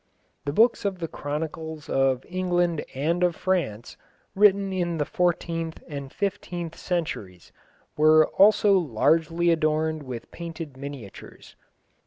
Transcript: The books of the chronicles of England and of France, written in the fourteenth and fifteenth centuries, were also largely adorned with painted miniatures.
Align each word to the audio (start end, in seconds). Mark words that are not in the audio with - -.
The 0.45 0.51
books 0.51 0.83
of 0.83 0.97
the 0.97 1.07
chronicles 1.07 1.87
of 1.87 2.25
England 2.27 2.83
and 2.95 3.21
of 3.21 3.35
France, 3.35 3.97
written 4.33 4.73
in 4.73 4.97
the 4.97 5.05
fourteenth 5.05 5.83
and 5.87 6.11
fifteenth 6.11 6.75
centuries, 6.75 7.51
were 7.95 8.25
also 8.29 8.79
largely 8.79 9.51
adorned 9.51 10.01
with 10.01 10.31
painted 10.31 10.75
miniatures. 10.75 11.55